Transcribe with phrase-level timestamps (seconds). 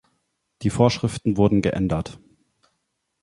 [0.63, 2.17] Die Vorschriften wurden geändert.